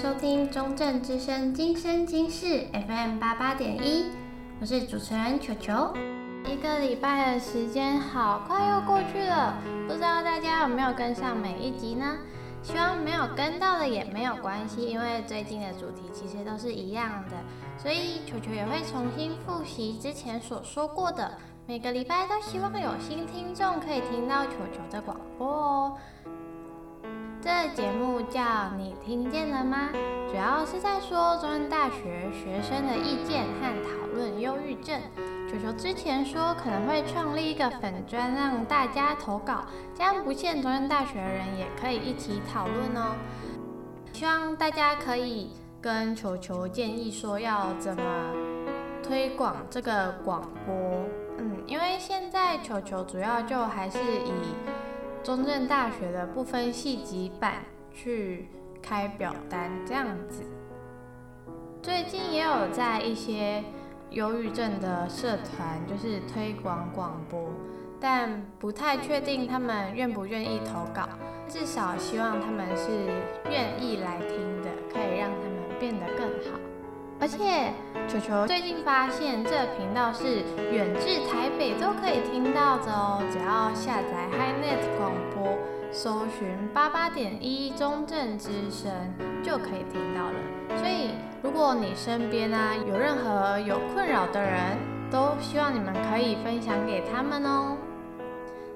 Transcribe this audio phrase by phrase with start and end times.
[0.00, 4.04] 收听中正之声今生今世 FM 八八点一，
[4.60, 5.92] 我是主持人球球。
[6.44, 9.56] 一个礼拜的时间好快又过去了，
[9.88, 12.16] 不知道大家有没有跟上每一集呢？
[12.62, 17.36] 希望没有跟到的也没有关系，因为最近的主题其实都是一样的，
[17.76, 21.32] 所以球球也会重新复习之前所说过的。
[21.66, 25.98] 每个礼拜都希望有新听众可以听到球球的广播哦。
[27.40, 28.42] 这节目叫
[28.76, 29.90] 你听见了吗？
[30.28, 35.00] 主要是在说中正大学学生的意见和讨论忧郁症。
[35.48, 43.14] 球球之前说可能会创立一个粉专，让大家投稿，这样不限中正大学的人也可以一起讨论哦。
[44.12, 48.02] 希望大家可以跟球球建议说要怎么
[49.00, 50.74] 推广这个广播。
[51.38, 54.32] 嗯，因为现在球球主要就还是以
[55.28, 57.56] 中正大学的不分系级版
[57.92, 58.48] 去
[58.80, 60.42] 开表单这样子。
[61.82, 63.62] 最近也有在一些。
[64.10, 67.50] 忧郁症的社团就是推广广播，
[68.00, 71.06] 但不太确定他们愿不愿意投稿。
[71.46, 72.88] 至少希望他们是
[73.50, 76.58] 愿意来听的，可以让他们变得更好。
[77.20, 77.72] 而且
[78.08, 85.58] 球球最近发现这频道是远至台北都可以听到的哦，只要下载 HiNet 广播，
[85.90, 88.92] 搜寻八八点一中正之声
[89.42, 90.78] 就可以听到了。
[90.78, 91.10] 所以。
[91.40, 94.76] 如果你身边啊有任何有困扰的人，
[95.08, 97.76] 都希望你们可以分享给他们哦。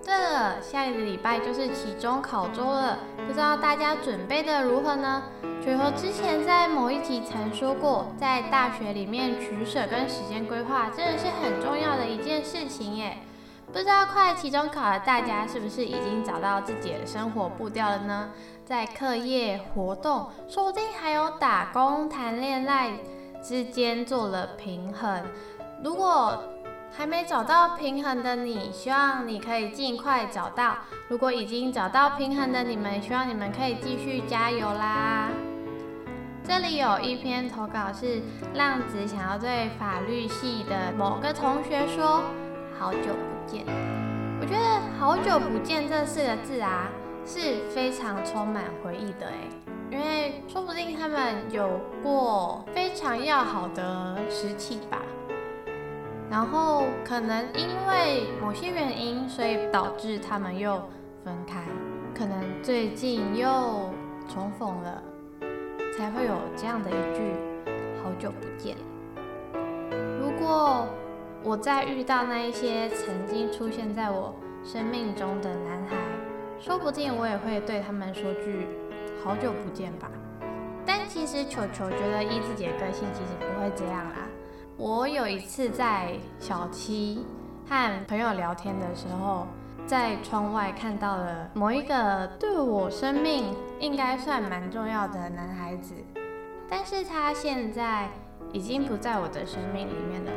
[0.04, 5.22] 对了，下一个礼拜就是期中考周了，不知道大家准备的如何呢？
[5.64, 13.18] 球球之前在某一集曾说过，在大学里面取舍跟时间规划真的是很重要的一件事情耶。
[13.72, 18.30] 不知道快期中考的大家是不是已经找到自己的生活步调了呢？
[18.66, 22.92] 在课业活动，说不定还有打工、谈恋爱
[23.40, 25.22] 之间做了平衡。
[25.82, 26.42] 如果
[26.92, 30.76] 还没找到平衡的你，希望你可以尽快找到；
[31.08, 35.28] 如果已经找到平衡的你们，希望你们可以继续加油啦！
[36.44, 38.20] 这里有一篇投稿是
[38.54, 42.22] 浪子想要对法律系的某个同学说
[42.78, 43.64] ：“好久不见。”
[44.40, 46.88] 我觉得“好久不见”这四个字啊。
[47.24, 47.38] 是
[47.72, 49.48] 非常充满回忆的哎，
[49.92, 54.98] 因为说不定他们有过非常要好的时期吧，
[56.32, 60.82] 然后可能因为某些原因，所以导致他们又
[61.22, 61.62] 分开，
[62.14, 63.92] 可能最近又
[64.26, 65.02] 重逢了，
[65.94, 67.34] 才会有这样的一句
[68.02, 68.74] “好久不见”。
[70.18, 70.88] 如果
[71.42, 75.96] 我再遇到那一些曾经出现在我生命中的男孩，
[76.58, 78.66] 说不定我也会对他们说句
[79.22, 80.10] “好久不见”吧。
[80.86, 84.31] 但其实球球觉得依自己的个性，其实不会这样啦。
[84.78, 87.24] 我有一次在小七
[87.68, 89.46] 和朋友聊天的时候，
[89.86, 95.94] 在窗外看到了某一个对我生命应该算蛮重要的男孩子，
[96.68, 98.08] 但是他现在
[98.52, 100.32] 已经不在我的生命里面了。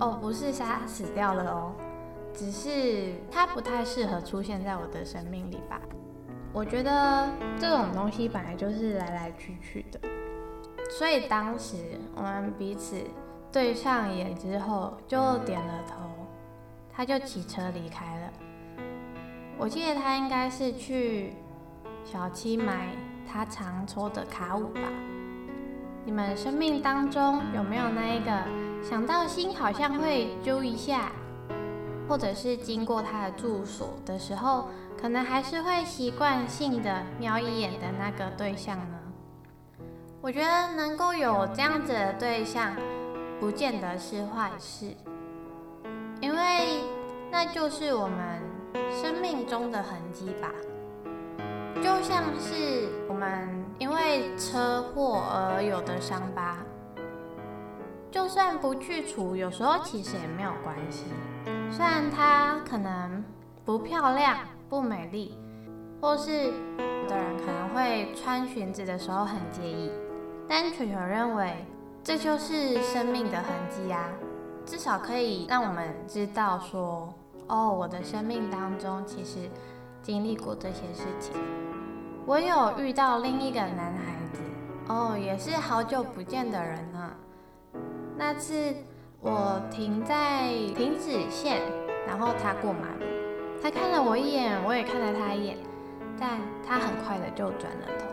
[0.00, 1.72] 哦，不是他死掉了哦。
[2.32, 5.80] 只是他不太适合出现在我的生命里吧。
[6.52, 7.28] 我觉得
[7.58, 10.00] 这种东西本来就是来来去去的，
[10.90, 11.76] 所以当时
[12.16, 12.96] 我们彼此
[13.52, 15.94] 对上眼之后就点了头，
[16.92, 18.32] 他就骑车离开了。
[19.58, 21.34] 我记得他应该是去
[22.04, 22.88] 小七买
[23.30, 24.80] 他常抽的卡五吧。
[26.04, 28.30] 你们生命当中有没有那一个
[28.82, 31.12] 想到心好像会揪一下？
[32.08, 34.68] 或者是经过他的住所的时候，
[35.00, 38.98] 可能还是会习惯性的瞄一眼的那个对象呢？
[40.20, 42.74] 我觉得能够有这样子的对象，
[43.40, 44.94] 不见得是坏事，
[46.20, 46.84] 因为
[47.32, 48.42] 那就是我们
[48.92, 50.52] 生命中的痕迹吧。
[51.82, 56.58] 就像是我们因为车祸而有的伤疤，
[58.10, 61.06] 就算不去除，有时候其实也没有关系。
[61.70, 63.24] 虽然它可能
[63.64, 65.38] 不漂亮、不美丽，
[65.98, 69.90] 或是有的人可能会穿裙子的时候很介意，
[70.46, 71.64] 但球球认为
[72.02, 74.08] 这就是生命的痕迹啊，
[74.64, 77.12] 至少可以让我们知道说，
[77.46, 79.50] 哦，我的生命当中其实
[80.02, 81.32] 经历过这些事情。
[82.26, 84.40] 我有遇到另一个男孩子，
[84.88, 87.10] 哦，也是好久不见的人呢。
[88.16, 88.74] 那次。
[89.22, 91.60] 我停在停止线，
[92.08, 93.04] 然后他过马路，
[93.62, 95.58] 他看了我一眼，我也看了他一眼，
[96.18, 98.09] 但他很快的就转了头。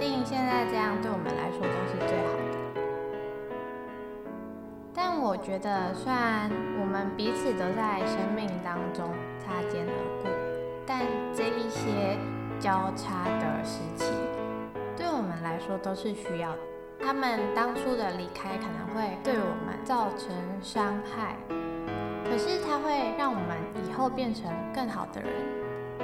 [0.00, 2.40] 定现在这样对我们来说都是最好的。
[4.94, 6.50] 但我觉得，虽然
[6.80, 9.92] 我们彼此都在生命当中擦肩而
[10.22, 10.30] 过，
[10.86, 11.02] 但
[11.34, 12.16] 这一些
[12.58, 14.10] 交叉的时期，
[14.96, 16.58] 对我们来说都是需要的。
[16.98, 20.30] 他们当初的离开可能会对我们造成
[20.62, 21.36] 伤害，
[22.24, 23.56] 可是它会让我们
[23.86, 25.30] 以后变成更好的人。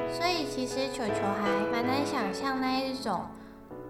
[0.08, 3.22] 所以其实球球还蛮难想象那一种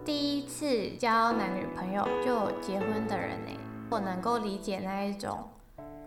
[0.06, 3.50] 第一次交男女朋友就结婚的人呢。
[3.90, 5.36] 我能够理解那一种，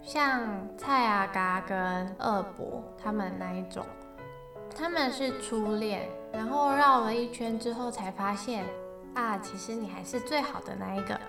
[0.02, 0.42] 像
[0.78, 3.86] 蔡阿嘎跟二伯他们那一种，
[4.74, 8.64] 他们是初恋，然后绕了一圈之后才发现。
[9.16, 11.20] 啊，其实你还是最好的那一个，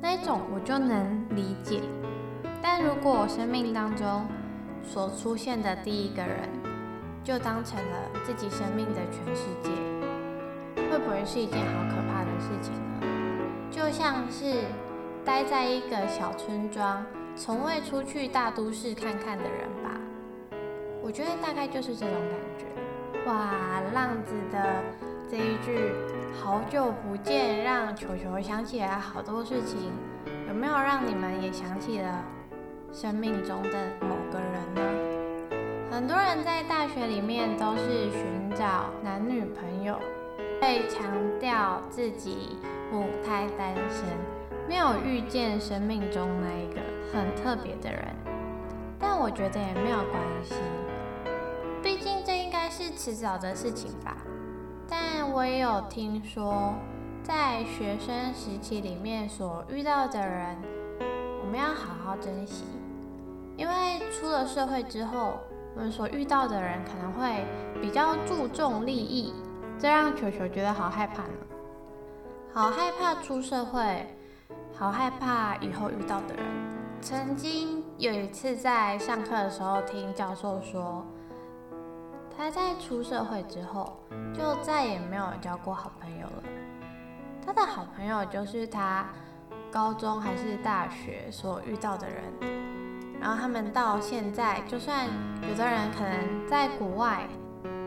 [0.00, 1.80] 那一种我就能理解。
[2.60, 4.26] 但如果我生命当中
[4.82, 6.48] 所出现的第一个人，
[7.22, 9.70] 就当成了自己生命的全世界，
[11.24, 13.00] 是一件好可怕的事情呢？
[13.70, 14.64] 就像是
[15.24, 17.04] 待在一个小村庄，
[17.36, 20.00] 从未出去大都市看看的人吧。
[21.02, 22.64] 我觉得大概就是这种感觉。
[23.30, 24.64] 哇，浪子的。
[25.30, 25.92] 这一句
[26.40, 29.92] “好久不见”让球球想起来好多事情，
[30.48, 32.24] 有没有让你们也想起了
[32.90, 34.80] 生命中的某个人呢？
[35.90, 40.00] 很多人在大学里面都是寻找男女朋友，
[40.60, 41.04] 会强
[41.38, 42.56] 调自己
[42.92, 44.04] 母胎单身，
[44.68, 46.80] 没有遇见生命中那一个
[47.12, 48.04] 很特别的人。
[48.98, 50.54] 但我觉得也没有关系，
[51.82, 54.16] 毕竟这应该是迟早的事情吧。
[54.88, 56.74] 但我也有听说，
[57.22, 60.56] 在学生时期里面所遇到的人，
[61.40, 62.64] 我们要好好珍惜，
[63.56, 63.74] 因为
[64.10, 65.38] 出了社会之后，
[65.76, 67.44] 我们所遇到的人可能会
[67.80, 69.32] 比较注重利益，
[69.78, 71.34] 这让球球觉得好害怕呢，
[72.52, 74.06] 好害怕出社会，
[74.74, 76.44] 好害怕以后遇到的人。
[77.00, 81.06] 曾经有一次在上课的时候听教授说。
[82.40, 83.98] 他在出社会之后，
[84.32, 86.42] 就再也没有交过好朋友了。
[87.44, 89.04] 他的好朋友就是他
[89.72, 92.22] 高中还是大学所遇到的人，
[93.20, 95.08] 然后他们到现在，就算
[95.50, 97.26] 有的人可能在国外，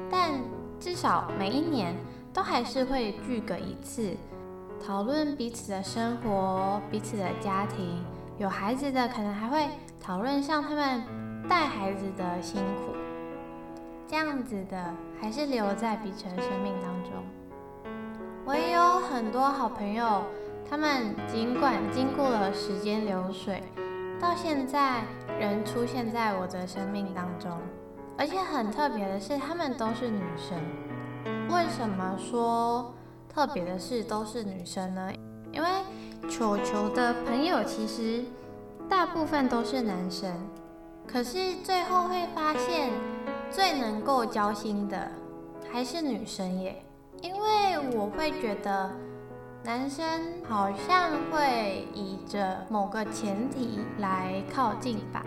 [0.09, 0.33] 但
[0.81, 1.95] 至少每一年
[2.33, 4.17] 都还是会聚个一次，
[4.83, 8.03] 讨论彼此的生活、彼此的家庭。
[8.39, 9.69] 有孩子的可能还会
[10.01, 11.03] 讨论像他们
[11.47, 12.95] 带孩子的辛苦。
[14.07, 14.91] 这样子的，
[15.21, 17.13] 还是留在彼此的生命当中。
[18.43, 20.23] 我也有很多好朋友，
[20.67, 23.61] 他们尽管经过了时间流水，
[24.19, 25.03] 到现在
[25.39, 27.51] 仍出现在我的生命当中。
[28.17, 30.57] 而且很特别的是，他们都是女生。
[31.49, 32.93] 为什么说
[33.27, 35.11] 特别的是都是女生呢？
[35.51, 35.67] 因为
[36.29, 38.23] 球球的朋友其实
[38.89, 40.31] 大部分都是男生，
[41.07, 42.91] 可是最后会发现。
[43.53, 45.11] 最能够交心的
[45.69, 46.81] 还是女生耶，
[47.21, 48.89] 因为我会觉得
[49.61, 50.05] 男生
[50.47, 55.25] 好像会以着某个前提来靠近吧，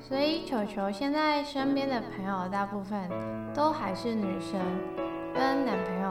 [0.00, 3.10] 所以球球现在身边的朋友大部分
[3.54, 4.60] 都还是女生，
[5.34, 6.10] 跟男朋友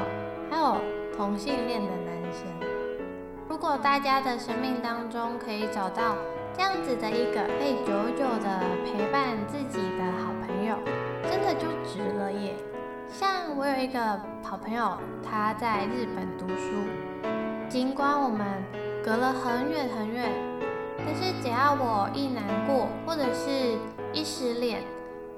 [0.49, 0.81] 还有
[1.15, 2.43] 同性恋的男生。
[3.47, 6.15] 如果大家的生命当中可以找到
[6.53, 10.75] 这样子的一个可以久久的陪伴自己的好朋友。
[11.27, 12.53] 真的就值了耶！
[13.09, 13.99] 像我有一个
[14.43, 16.71] 好朋友，他在日本读书，
[17.67, 18.45] 尽管我们
[19.03, 20.29] 隔了很远很远，
[21.05, 23.77] 但是只要我一难过或者是
[24.11, 24.83] 一失恋，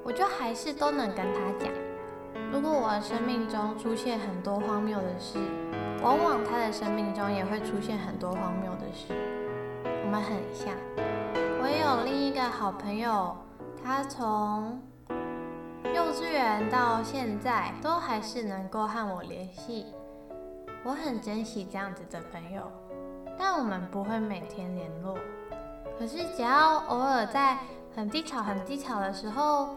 [0.04, 1.70] 我就还是都能跟他讲。
[2.52, 5.38] 如果我的生命中出现很多荒谬的事，
[6.02, 9.14] 往往他的生命中也会出现很多荒谬的事。
[9.84, 10.74] 我们很像。
[11.62, 13.36] 我也有另一个好朋友，
[13.84, 14.80] 他从
[15.94, 19.88] 幼稚园到现在都还是能够和我联系，
[20.86, 22.72] 我很珍惜这样子的朋友，
[23.38, 25.18] 但我们不会每天联络。
[25.98, 27.58] 可是只要偶尔在
[27.96, 29.76] 很低潮、很低潮的时候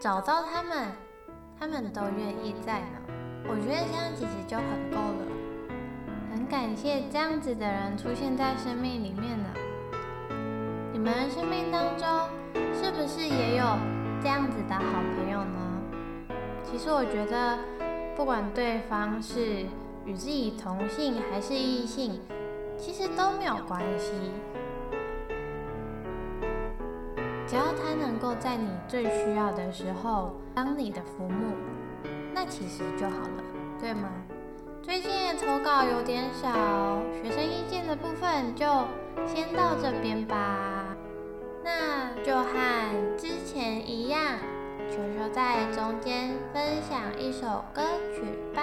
[0.00, 0.88] 找到他们，
[1.58, 2.98] 他们都愿意在呢。
[3.44, 5.26] 我觉得这样其实就很够了，
[6.32, 9.48] 很感谢这样子的人出现在生命里面呢。
[10.92, 12.06] 你们生命当中
[12.74, 13.64] 是不是也有？
[14.20, 15.80] 这样子的好朋友呢？
[16.64, 17.56] 其实我觉得，
[18.16, 19.64] 不管对方是
[20.04, 22.20] 与自己同性还是异性，
[22.76, 24.10] 其实都没有关系。
[27.48, 31.56] 只要他能够在你最需要的时候当你的浮木，
[32.34, 33.42] 那其实就好了，
[33.80, 34.10] 对吗？
[34.82, 36.48] 最近的投稿有点少，
[37.22, 38.66] 学生意见的部分就
[39.26, 40.94] 先到这边吧。
[41.64, 44.20] 那就和之前一样，
[44.90, 47.82] 球球在中间分享一首歌
[48.14, 48.22] 曲
[48.54, 48.62] 吧。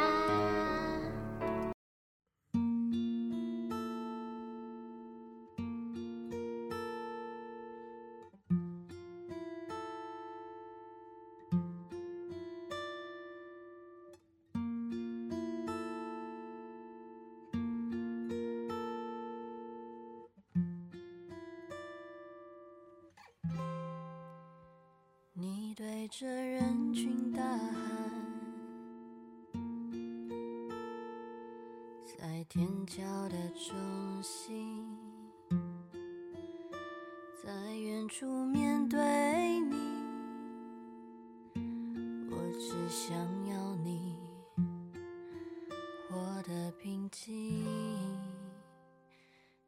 [46.15, 47.65] 我的平静，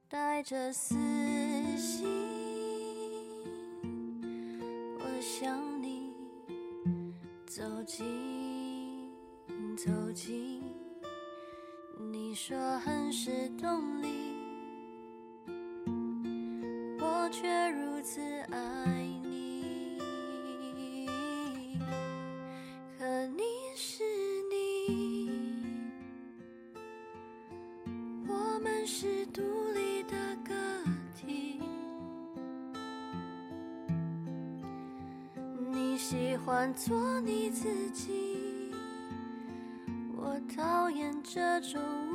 [0.08, 0.96] 带着私
[1.78, 2.08] 心，
[4.98, 5.68] 我想。
[7.50, 9.10] 走近，
[9.76, 10.62] 走近，
[12.12, 14.36] 你说很是动力，
[17.00, 19.17] 我却如此爱
[41.38, 42.07] 这种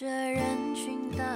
[0.00, 1.34] 这人群大喊，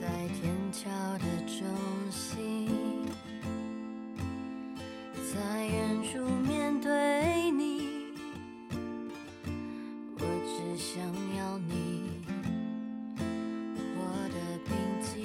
[0.00, 1.66] 在天桥的中
[2.12, 2.68] 心，
[5.34, 7.88] 在远处面对你，
[10.20, 11.02] 我只想
[11.36, 12.22] 要你
[13.96, 15.18] 活得平静，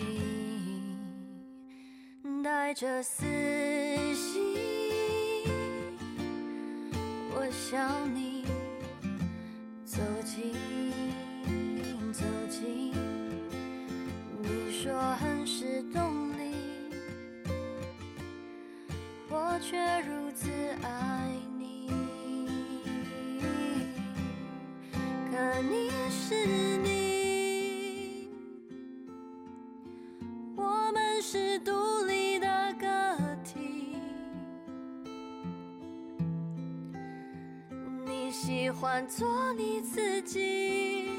[2.42, 3.28] 带着私
[19.72, 20.50] 却如此
[20.84, 21.88] 爱你。
[24.92, 26.46] 可你是
[26.80, 28.28] 你，
[30.58, 31.72] 我们是独
[32.06, 32.86] 立的个
[33.46, 33.96] 体。
[38.06, 39.80] 你喜欢做你。
[39.82, 41.10] 自己，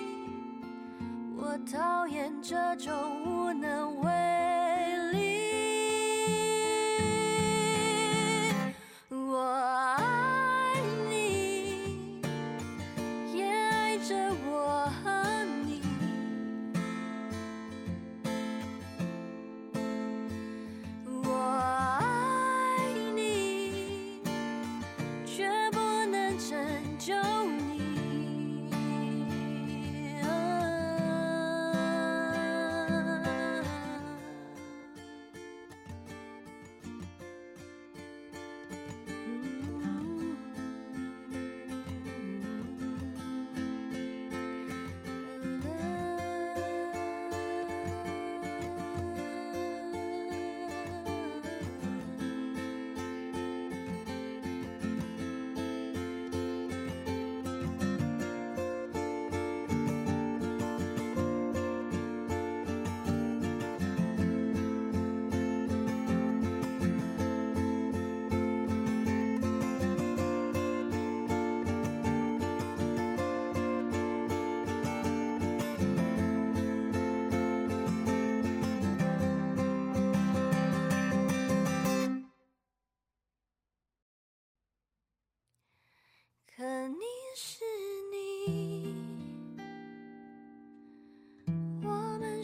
[1.37, 2.92] 我讨厌这种
[3.26, 3.51] 无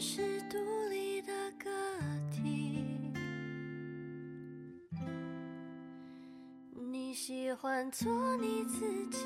[0.01, 0.57] 是独
[0.89, 1.69] 立的个
[2.31, 2.85] 体。
[6.89, 8.79] 你喜欢做你自
[9.09, 9.25] 己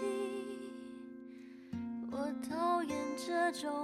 [2.11, 2.17] 我
[2.49, 3.82] 讨厌这种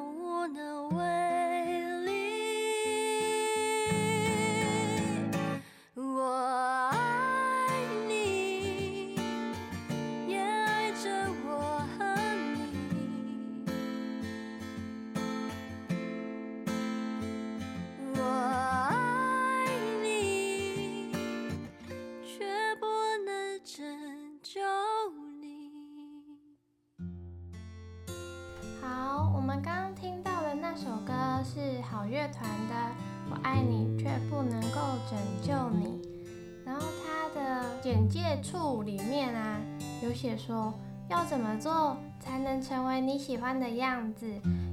[38.09, 39.61] 的简介处里面啊，
[40.01, 40.73] 有写说
[41.07, 44.27] 要怎么做才能成为你喜欢的样子，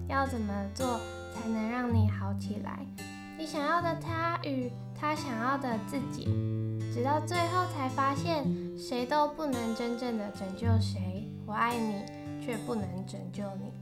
[0.09, 0.99] 要怎么做
[1.35, 2.85] 才能让你好起来，
[3.39, 6.25] 你想要的他与他想要的自己，
[6.93, 8.45] 直到最后才发现
[8.79, 11.29] 谁都不能真正的拯救谁。
[11.47, 12.03] 我爱你
[12.45, 13.73] 却不能拯救你，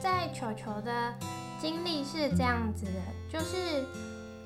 [0.00, 1.14] 在球球的。
[1.60, 2.92] 经历是这样子的，
[3.28, 3.84] 就是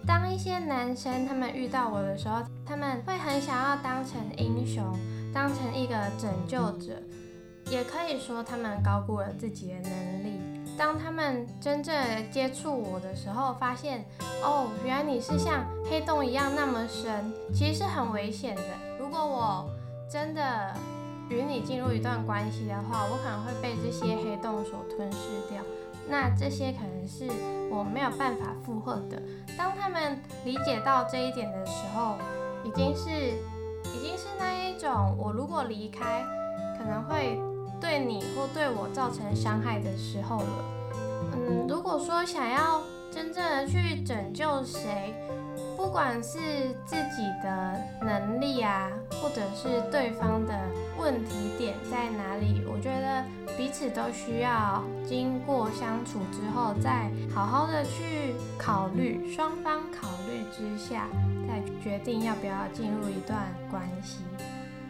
[0.07, 4.85] 当一些男生他们遇到我的时候，他们会很想要当成英雄，
[5.33, 7.01] 当成一个拯救者，
[7.71, 10.41] 也可以说他们高估了自己的能力。
[10.77, 11.95] 当他们真正
[12.31, 14.05] 接触我的时候，发现
[14.43, 18.63] 哦，原来你是像黑洞一样那么深，其实是很危险的。
[18.99, 19.71] 如果我
[20.11, 20.75] 真的
[21.31, 25.63] 与你进入一段关系的话，我可能会被这些黑洞所吞噬掉。
[26.09, 27.29] 那这些可能是
[27.71, 29.23] 我没有办法负荷的。
[29.57, 32.17] 当他们理解到这一点的时候，
[32.65, 33.11] 已经是
[33.95, 36.25] 已经是那一种，我如果离开，
[36.79, 37.39] 可能会
[37.81, 40.65] 对你或对我造成伤害的时候了。
[41.33, 45.15] 嗯，如果说想要真正的去拯救谁，
[45.77, 46.39] 不管是
[46.85, 48.91] 自己的能力啊，
[49.23, 50.55] 或者是对方的
[51.05, 53.23] 问题点在哪里，我觉得。
[53.57, 61.07] 彼此都需要经过相处之后，再好好的去考虑，双方考虑之下，
[61.47, 63.39] 再决定要不要进入一段
[63.71, 64.25] 关系。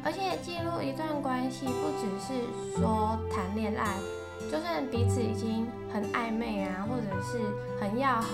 [0.03, 3.99] 而且进入一段关系，不只是说谈恋爱，
[4.51, 7.39] 就算彼此已经很暧昧啊，或者是
[7.79, 8.31] 很要好，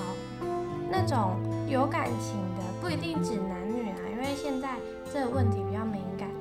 [0.89, 1.35] 那种
[1.67, 4.77] 有感情的，不一定指男女啊，因为现在
[5.13, 5.59] 这个问题，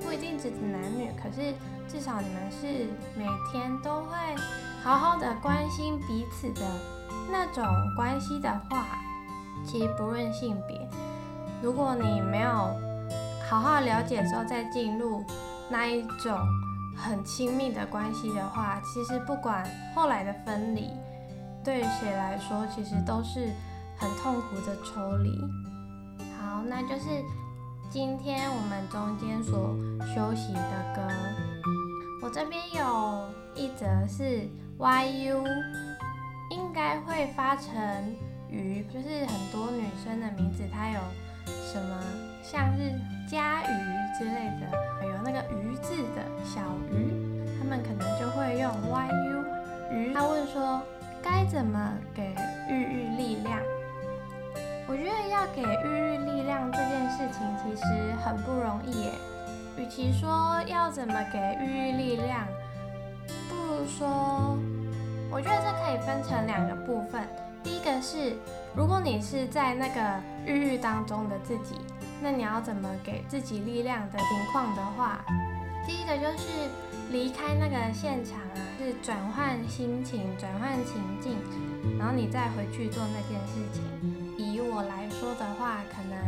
[0.09, 1.53] 不一定指指男女，可是。
[1.87, 4.15] 至少你们是每天都会
[4.83, 6.61] 好好的关心彼此的
[7.31, 8.85] 那种关系的话，
[9.65, 10.87] 其实不论性别，
[11.63, 12.51] 如果你没有
[13.49, 15.23] 好好了解之后再进入
[15.67, 16.37] 那一种
[16.95, 20.91] 很亲密的关系的话，其实不管后来的分离，
[21.63, 23.51] 对谁来说其实都是
[23.97, 25.41] 很痛苦的抽离。
[26.39, 27.23] 好，那就是
[27.91, 29.75] 今天我们中间所
[30.13, 31.01] 休息的歌。
[32.21, 34.47] 我这边有一则是
[34.77, 35.43] YU，
[36.51, 37.73] 应该会发成
[38.47, 40.99] 鱼，就是很多女生的名字，它有
[41.47, 41.99] 什么
[42.43, 42.91] 像是
[43.27, 47.11] 家鱼之类的，有那个鱼字的小鱼，
[47.57, 49.43] 他们可能就会用 YU
[49.91, 50.13] 鱼。
[50.13, 50.79] 他问说
[51.23, 52.35] 该怎么给
[52.69, 53.59] 玉玉力量？
[54.89, 57.85] 我觉得要给玉玉力量这件事情其实
[58.25, 59.11] 很不容易耶。
[59.77, 62.47] 与其说要怎么给玉玉力量，
[63.47, 64.57] 不如说，
[65.29, 67.21] 我觉得这可以分成两个部分。
[67.63, 68.35] 第一个是，
[68.75, 70.01] 如果你是在那个
[70.43, 71.75] 郁郁当中的自己，
[72.19, 75.23] 那你要怎么给自己力量的情况的话，
[75.85, 76.47] 第一个就是
[77.11, 81.37] 离开那个现场啊，是转换心情、转换情境，
[81.99, 84.28] 然后你再回去做那件事情。
[84.59, 86.19] 以我来说的话，可能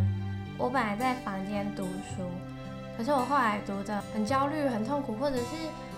[0.58, 2.24] 我本来在房间读书。
[2.98, 5.44] 可是我后来读得很焦虑、很痛苦，或者是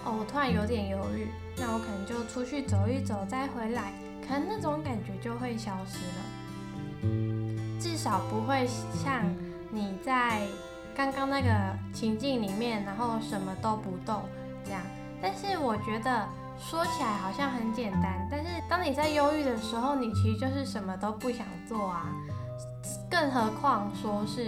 [0.06, 3.91] 哦，我突然有点犹豫，那我可能就出去走一走，再回来，
[4.28, 7.10] 可能那种感觉就会消失了。
[7.80, 9.24] 至少不会像
[9.69, 10.48] 你在
[10.96, 11.50] 刚刚那个
[11.93, 14.22] 情境里面，然后什么都不动
[14.63, 14.82] 这样。
[15.22, 16.28] 但是我觉得
[16.59, 22.11] 说起来好像很简单，但是当你在忧郁的时候，你其实就是什么都不想做啊，
[23.09, 24.45] 更何况说是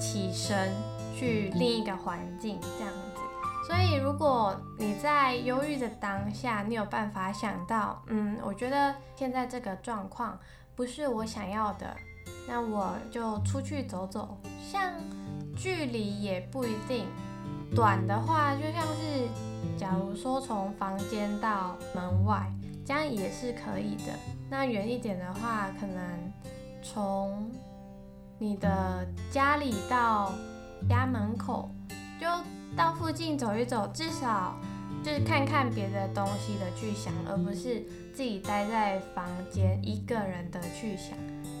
[0.00, 0.72] 起身。
[1.12, 3.20] 去另一个环境这样子，
[3.66, 10.38] 所以如果你在忧郁的当下，你有办法想到，嗯，我觉得现在这个状况
[10.74, 11.94] 不是我想要的，
[12.48, 14.34] 那我就出去走走，
[14.72, 14.94] 像
[15.54, 17.04] 距离也不一定，
[17.76, 19.28] 短的话就像是，
[19.78, 22.50] 假如说从房间到门外，
[22.84, 24.12] 这样也是可以的。
[24.48, 26.32] 那远一点的话，可能
[26.82, 27.50] 从
[28.38, 30.32] 你的家里到
[30.88, 31.70] 家门口
[32.20, 32.26] 就
[32.76, 34.56] 到附近走一走，至少
[35.04, 37.80] 就是看看别的东西的去想，而不是
[38.14, 41.16] 自己待在房间一个人的去想。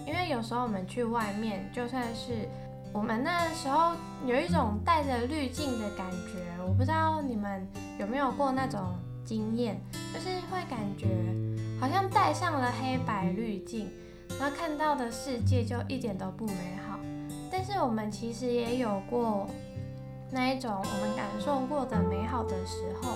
[0.06, 2.48] 因为有时候我们去外面，就算是
[2.92, 3.92] 我们那时候
[4.26, 7.66] 有一种带着滤镜的感觉，我不知道你们
[7.98, 8.80] 有没有过那种
[9.24, 9.80] 经验，
[10.12, 11.06] 就是会感觉
[11.80, 13.88] 好像戴上了黑白滤镜，
[14.38, 16.98] 然后看到的世界就一点都不美好。
[17.50, 19.48] 但是我们其实也有过
[20.32, 23.14] 那一种我们感受过的美好的时候，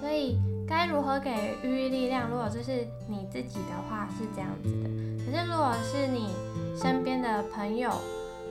[0.00, 1.30] 所以该如何给
[1.62, 2.28] 予力量？
[2.28, 4.88] 如果这是你自己的话，是这样子的。
[5.24, 6.34] 可是如果是你
[6.76, 7.90] 身边的朋友，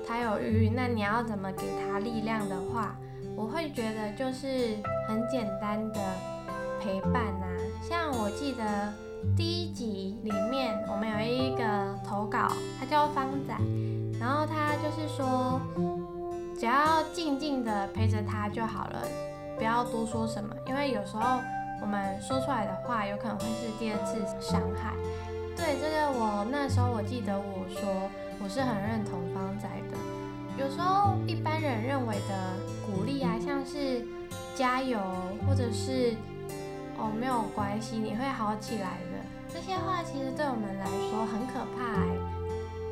[0.08, 2.96] 他有郁郁，那你要怎么给他力量的话，
[3.36, 6.00] 我会觉得就是很简单的
[6.80, 7.48] 陪伴啊。
[7.82, 8.94] 像我记得
[9.36, 11.64] 第一集里面，我们有一个
[12.08, 13.54] 投稿，他叫方仔。
[14.20, 15.60] 然后他就是说，
[16.58, 19.02] 只要静静的陪着他就好了，
[19.58, 21.42] 不要多说什么，因为有时候
[21.82, 24.94] 我们说出来的话有可能会是第二次伤害。
[25.56, 28.10] 对这个，我那时候我记得我说
[28.46, 29.98] 我是很认同方仔的。
[30.56, 32.54] 有时候一般人认为的
[32.86, 34.06] 鼓励啊，像是
[34.54, 35.00] 加油
[35.48, 36.14] 或者是
[36.96, 39.18] 哦没有关系，你会好起来的，
[39.52, 42.20] 这些话其实对我们来说很可怕欸。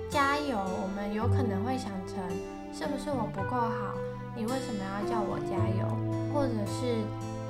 [0.10, 0.58] 加油！
[0.58, 2.18] 我们有可能会想成，
[2.74, 3.94] 是不是我不够好？
[4.36, 5.86] 你为什么要叫我加油？
[6.34, 6.98] 或者是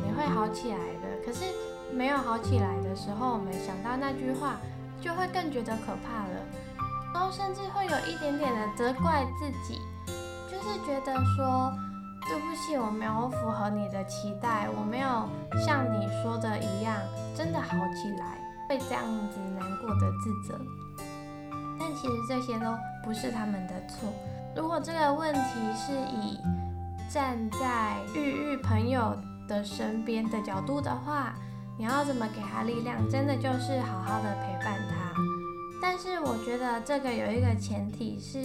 [0.03, 1.23] 你会好起来的？
[1.25, 1.45] 可是
[1.93, 4.59] 没有好起来的时候，我们想到那句话，
[4.99, 6.35] 就会更觉得可怕了。
[7.13, 9.79] 然后甚至会有一点点的责怪自己，
[10.49, 11.71] 就是觉得说，
[12.27, 15.29] 对不起，我没有符合你的期待，我没有
[15.63, 16.95] 像你说的一样
[17.35, 20.59] 真的好起来，会这样子难过的自责。
[21.79, 22.65] 但其实这些都
[23.03, 24.09] 不是他们的错。
[24.55, 25.39] 如果这个问题
[25.75, 26.39] 是以
[27.09, 29.15] 站在郁郁朋友
[29.47, 31.33] 的身边的角度的话，
[31.77, 33.07] 你要怎么给他力量？
[33.09, 34.77] 真的就是好好的陪伴。
[35.83, 38.37] 但是我觉得这个有一个前提是，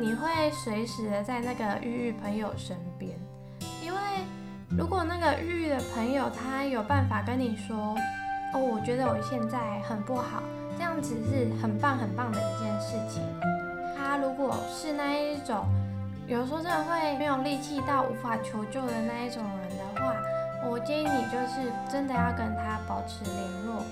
[0.00, 3.12] 你会随时的在那个郁郁朋友身边。
[3.82, 3.98] 因为
[4.70, 7.94] 如果那个郁郁的朋友他有办法跟你说，
[8.54, 10.42] 哦，我觉得我现在很不好。
[10.78, 13.22] 这样子是很棒很棒的一件事情。
[13.94, 15.66] 他如果是那一种，
[16.26, 20.16] 有时候真的会没有力气到无法求救的那一种人的话，
[20.66, 23.84] 我建议你就是真的要跟他保持联络，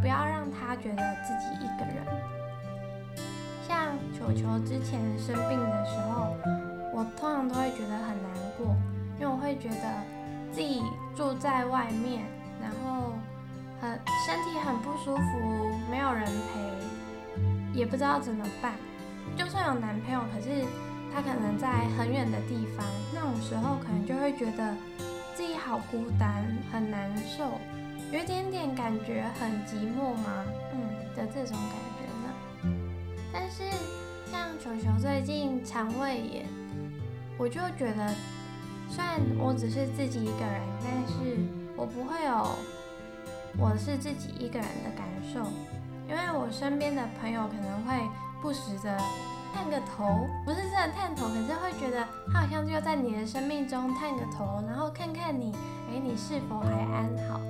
[0.00, 2.04] 不要让他觉得自己一个人。
[3.66, 6.36] 像球球之前生病的时候，
[6.92, 8.74] 我通常都会觉得很难过，
[9.18, 10.02] 因为我会觉得
[10.52, 10.82] 自己
[11.16, 12.22] 住在外面，
[12.60, 13.12] 然后。
[13.82, 13.88] 很
[14.26, 18.74] 身体很不舒服，没有人陪，也不知道怎么办。
[19.38, 20.66] 就算有男朋友，可是
[21.14, 22.84] 他可能在很远的地方，
[23.14, 24.76] 那种时候可能就会觉得
[25.34, 27.58] 自己好孤单，很难受，
[28.12, 30.44] 有一点点感觉很寂寞吗？
[30.72, 30.80] 嗯
[31.16, 32.26] 的这种感觉呢。
[33.32, 33.62] 但是
[34.30, 36.46] 像球球最近肠胃炎，
[37.38, 38.12] 我就觉得，
[38.88, 41.38] 虽然我只是自己一个人，但是
[41.76, 42.48] 我不会有。
[43.58, 45.40] 我是自己一个人的感受，
[46.08, 48.08] 因为我身边的朋友可能会
[48.40, 48.96] 不时的
[49.52, 55.52] 探个头，不是真的探头，可是会觉得他好像就在你的生命中探个头，然后看看你，
[55.92, 57.40] 哎，你是否还安好？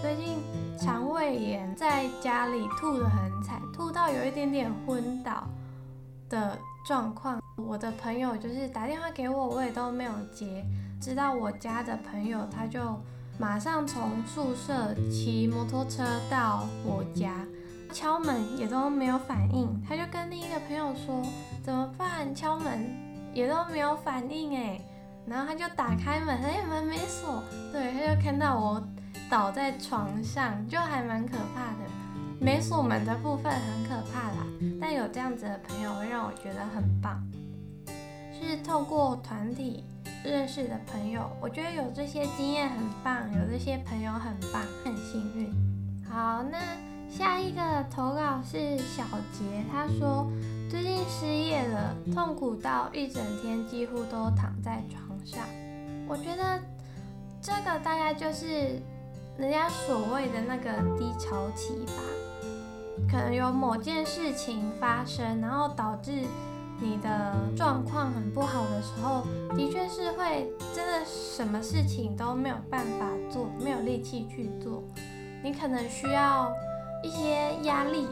[0.00, 0.38] 最近
[0.78, 5.46] 肠胃炎，在家里吐得很惨，吐到有一点点昏倒
[6.28, 7.40] 的状况。
[7.56, 10.64] 我的朋友就是打电话给我，我也都没有接。
[11.00, 12.80] 知道我家的朋友，他就。
[13.38, 17.32] 马上从宿舍骑摩托车到我家，
[17.90, 21.22] 敲门也都没有反应，他就跟另一个朋友说
[21.62, 22.34] 怎么办？
[22.34, 22.86] 敲门
[23.32, 24.78] 也都没有反应哎，
[25.24, 28.86] 然后他就打开门，哎，门没锁，对，他就看到我
[29.30, 31.90] 倒在床上，就还蛮可怕的。
[32.40, 34.46] 没锁门的部分很可怕啦，
[34.80, 37.22] 但有这样子的朋友会让我觉得很棒，
[38.32, 39.84] 是透过团体。
[40.22, 45.50] 认识的朋友，我觉得有这些经验很棒，有这些朋友很棒，很幸运。
[46.06, 46.58] 好，那
[47.08, 50.30] 下一个投稿是小杰，他说
[50.68, 55.42] 最近失业了，痛苦到一整天几乎都躺在床上。
[56.06, 56.60] 我觉得
[57.40, 58.78] 这个大概就是
[59.40, 62.02] 人家所谓的那个低潮期吧，
[63.10, 66.12] 可能有某件事情发生，然后导致。
[66.82, 74.82] 你的状况很不好的时候，的确是会真的什么事情都没有办法做，没有力气去做。
[75.44, 76.50] 你可能需要
[77.04, 78.06] 一些压力，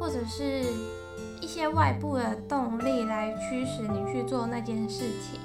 [0.00, 0.64] 或者是
[1.40, 5.38] 一些外部的动力来驱使你去做那件事情。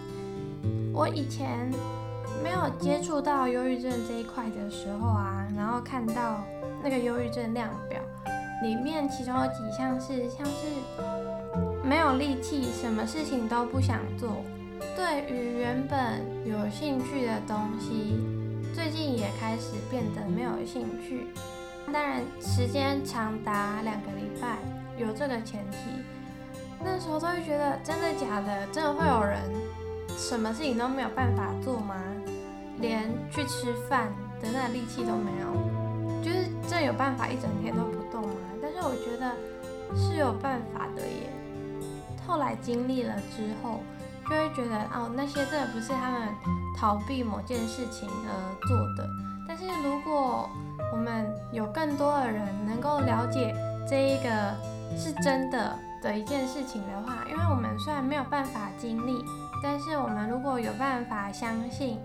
[0.92, 1.72] 我以前
[2.46, 6.44] 没有接触到忧郁症这一块的时候啊，然后看到
[6.84, 8.00] 那个忧郁症量表
[8.62, 10.68] 里面，其中有几项是像是
[11.84, 14.44] 没有力气，什么事情都不想做，
[14.96, 18.24] 对于原本有兴趣的东西，
[18.76, 21.26] 最近也开始变得没有兴趣。
[21.92, 24.60] 当然，时间长达两个礼拜，
[25.00, 25.78] 有这个前提，
[26.80, 28.68] 那时候都会觉得真的假的？
[28.68, 29.40] 真的会有人
[30.16, 31.96] 什么事情都没有办法做吗？
[32.80, 34.08] 连去吃饭
[34.42, 38.36] 的那力气都没有，就是真有办法一整天都不动吗？
[38.62, 39.32] 但是我觉得
[39.96, 41.30] 是有办法的耶。
[42.28, 43.82] 后来经历了之后，
[44.28, 46.30] 就会觉得哦，那些真的不是他们
[46.76, 49.10] 逃避某件事情而做的。
[49.48, 50.50] 但是如果
[50.92, 53.54] 我们有更多的人能够了解
[53.88, 54.56] 这一个
[54.98, 59.24] 是真的的一件事情的话，因为我们虽然没有办法经历，
[59.62, 62.00] 但是我们如果有办法相信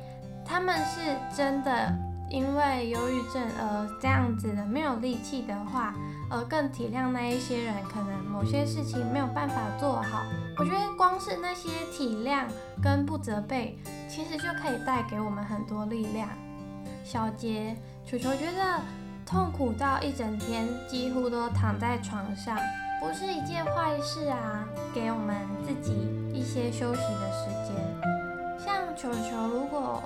[0.50, 1.94] 他们是真的
[2.28, 5.94] 因为忧郁症而这样子的没有力气的话，
[6.28, 10.24] 而更体谅那一些人可能某些事情没有办法做好，
[10.58, 12.46] 我觉得光是那些体谅
[12.82, 16.28] 跟不责备，其实就可以带给我们很多力量。
[17.04, 18.80] 小杰，球球觉得
[19.24, 22.58] 痛苦到一整天几乎都躺在床上，
[23.00, 24.66] 不是一件坏事啊。
[24.92, 25.92] 给我们自己
[26.32, 27.74] 一些休息的时间。
[28.58, 30.02] 像球球，如果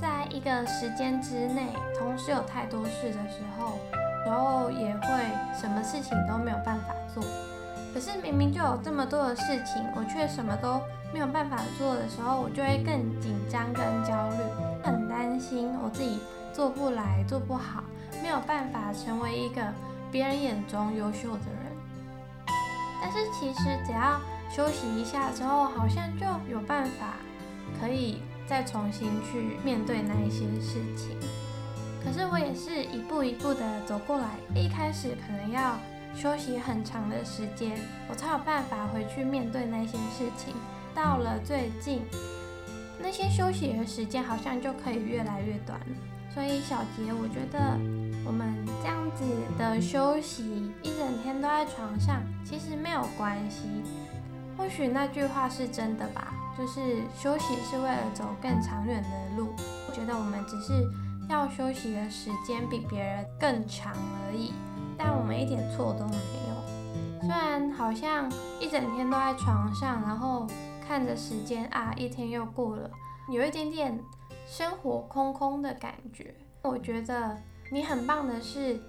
[0.00, 3.78] 在一个时间之内同时有太多事的时候，
[4.24, 5.08] 然后也会
[5.58, 7.22] 什么事情都没有办法做。
[7.92, 10.80] 可是明明就有这么多的事情，我却什么都
[11.12, 14.36] 没有办法做的时候，我就会更紧张跟焦虑，
[14.82, 16.20] 很担心我自己。
[16.52, 17.84] 做不来，做不好，
[18.22, 19.60] 没有办法成为一个
[20.10, 22.56] 别人眼中优秀的人。
[22.98, 24.18] 但是其实只要
[24.50, 27.16] 休息一下之后，好像就有办法
[27.78, 31.16] 可以再重新去面对那一些事情。
[32.04, 35.76] 可是我也是一步一步的走过来，一开始可能要
[36.14, 37.78] 休息很长的时间，
[38.08, 40.54] 我才有办法回去面对那些事情。
[40.94, 42.02] 到了最近，
[42.98, 45.80] 那些休息的时间好像就可以越来越短。
[46.32, 47.78] 所以小杰，我觉得
[48.24, 49.24] 我们这样子
[49.58, 53.62] 的休息，一整天都在床上，其实没有关系。
[54.56, 59.48] 或许那句话是真的吧，就是休息是为了走更长远的路。
[59.88, 60.72] 我觉得我们只是
[61.28, 64.52] 要休息的时间比别人更长而已，
[64.96, 67.20] 但我们一点错都没有。
[67.20, 70.46] 虽然好像一整天都在床上，然后
[70.86, 72.90] 看着时间啊，一天又过了，
[73.28, 73.98] 有一点点。
[74.48, 77.36] 生活空空的感觉，我觉得
[77.72, 78.80] 你很棒的是，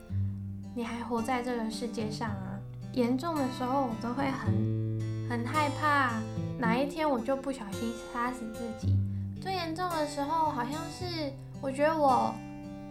[0.76, 2.60] 你还活在这个世界上啊。
[2.94, 6.22] 严重的时候，我都会很很害怕，
[6.58, 8.96] 哪一天我就不小心杀死自己。
[9.42, 12.34] 最严重的时候，好像是我觉得我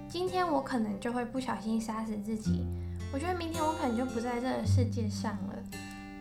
[0.08, 2.64] 今天我可能就会不小心杀死自己，
[3.12, 5.54] 我觉得明天我可能就不在这个世界上了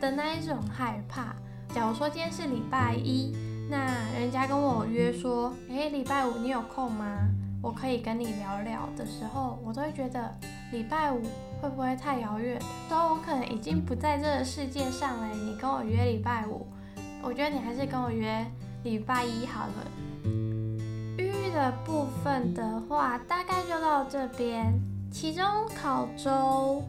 [0.01, 1.35] 的那一种害怕。
[1.73, 3.35] 假如说今天是礼拜一。
[3.67, 3.77] 那
[4.19, 7.27] 人家跟我约说，诶，礼拜五你有空吗？
[7.63, 10.31] 我可以跟你聊聊的时候，我都会觉得
[10.71, 11.23] 礼拜五
[11.59, 12.61] 会不会太遥远？
[12.87, 16.67] 说我可能已经不在这个世界上了，你跟我约礼拜五，
[17.25, 18.45] 我觉得你还是跟我约
[18.83, 19.73] 礼拜一好了。
[21.17, 24.71] 忧郁的部分的话，大概就到这边。
[25.11, 25.43] 期中
[25.75, 26.83] 考周，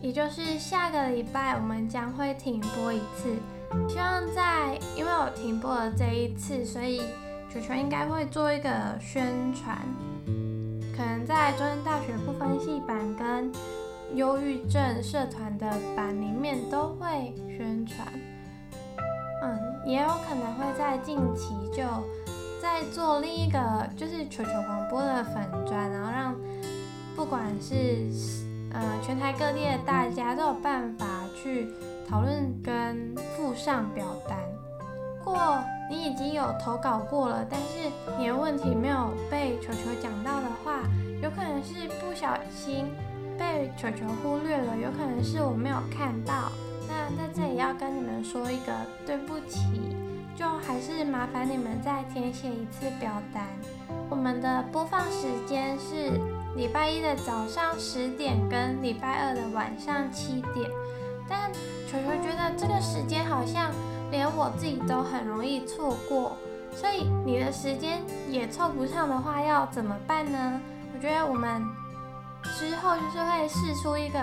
[0.00, 3.34] 也就是下个礼拜，我们将会停播一次。
[3.88, 7.00] 希望在，因为我停播了这一次，所以
[7.52, 9.76] 球球应该会做一个宣传，
[10.96, 13.50] 可能在中央大学不分系版跟
[14.14, 18.06] 忧郁症社团的版里面都会宣传。
[19.44, 21.82] 嗯，也有可能会在近期就
[22.60, 26.34] 在做另一个，就是球球广播的粉专，然后让
[27.16, 28.08] 不管是
[28.72, 31.68] 呃全台各地的大家都有办法去。
[32.08, 34.36] 讨论跟附上表单。
[35.24, 40.80] 如果你已经有投稿过了，但是你的问题没有被球球讲到的话，
[41.22, 42.92] 有可能是不小心
[43.38, 46.52] 被球球忽略了，有可能是我没有看到。
[46.92, 48.72] 那在这里要跟你们说一个
[49.06, 49.96] 对不起，
[50.36, 53.46] 就还是麻烦你们再填写一次表单。
[54.10, 56.10] 我们的播放时间是
[56.54, 60.70] 礼拜一的早上十点跟礼拜二的晚上七点。
[61.26, 61.50] 但
[61.86, 63.70] 球球觉得这个时间好像
[64.10, 66.36] 连我自己都很容易错过，
[66.74, 70.60] 所以你的时间也凑不上的话，要怎么办呢？
[70.94, 71.62] 我觉得我们
[72.58, 74.18] 之后就是会试出一个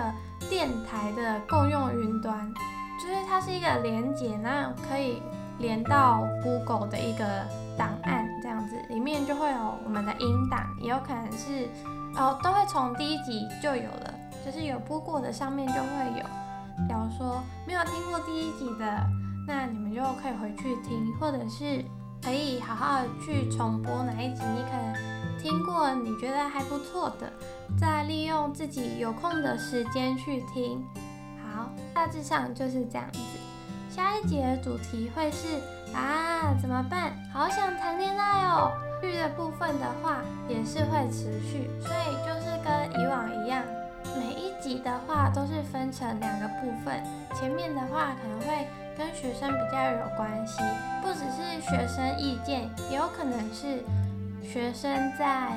[0.48, 2.52] 电台的共用云端，
[3.00, 5.22] 就是它是一个连接，那可以
[5.58, 7.24] 连到 Google 的一个
[7.76, 11.68] 档案这样子，里面就会有我们的音档，也有可能是
[12.16, 16.24] 哦，都会从第一集就有了，就是有播过的上面就会有。
[16.88, 19.06] 假如说没有听过第一集的，
[19.46, 21.84] 那你们就可以回去听，或者是
[22.22, 24.94] 可以好好去重播哪一集，你可能
[25.40, 27.32] 听过，你觉得还不错的，
[27.78, 30.84] 再利用自己有空的时间去听。
[31.42, 33.18] 好，大致上就是这样子。
[33.88, 35.46] 下一节主题会是
[35.94, 37.12] 啊，怎么办？
[37.32, 38.70] 好想谈恋爱哦。
[39.00, 43.64] 剧的部分的话也是会持续，所以就是跟以往一样，
[44.18, 47.02] 每一集的话都是分成两个部分。
[47.34, 50.62] 前面的话可能会跟学生比较有关系，
[51.02, 53.82] 不只是学生意见，也有可能是
[54.42, 55.52] 学生在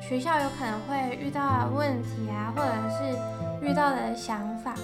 [0.00, 4.74] 学校有可能会遇到的问题啊，或者是遇到的想法。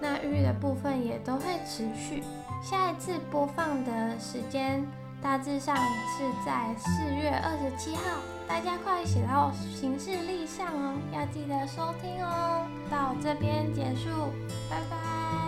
[0.00, 2.22] 那育的部分也都会持续。
[2.62, 4.86] 下一次播放的时间。
[5.22, 8.02] 大致上是在四月二十七号，
[8.48, 12.66] 大家快写到行事历上哦，要记得收听哦。
[12.90, 14.10] 到这边结束，
[14.68, 15.41] 拜拜。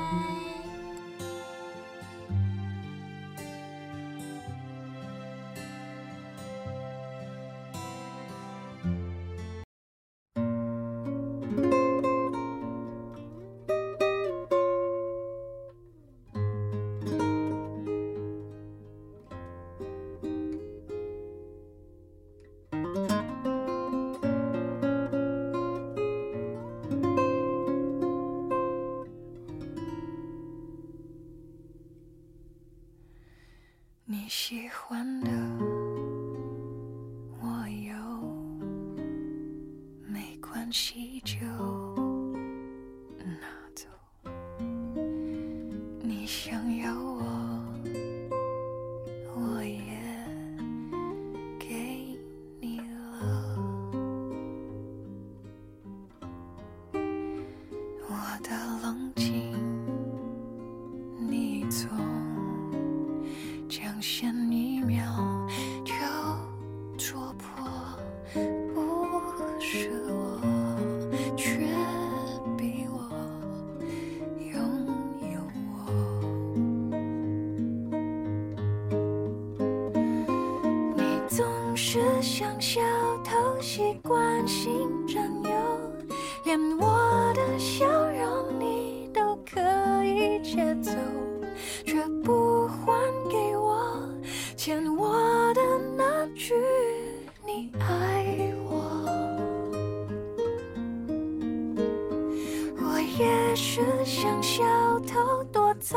[103.57, 104.64] 是像小
[105.07, 105.97] 偷躲在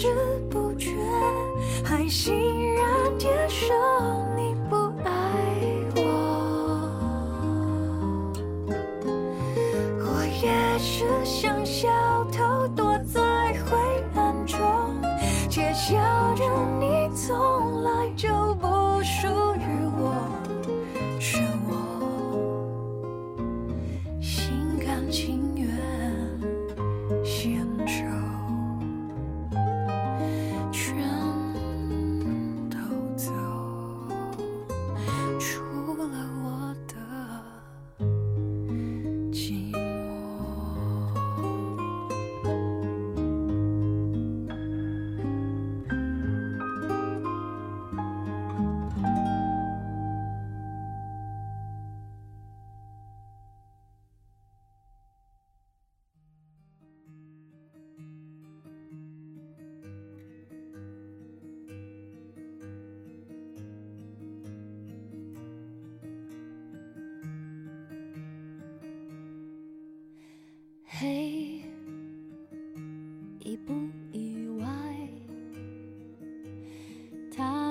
[0.00, 0.08] 知
[0.48, 0.96] 不觉
[1.84, 2.34] 还心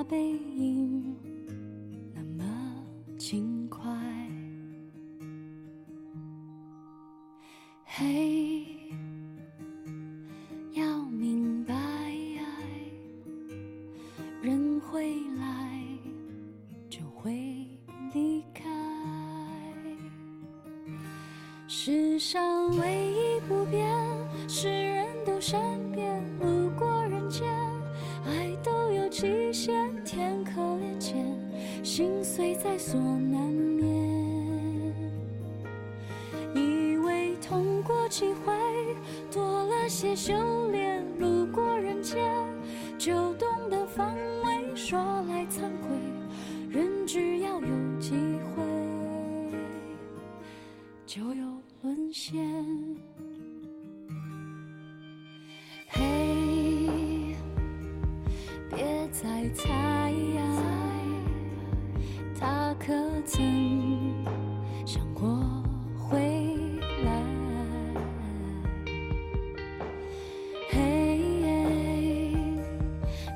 [0.10, 0.18] 背
[0.58, 0.69] 影。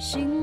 [0.03, 0.42] 心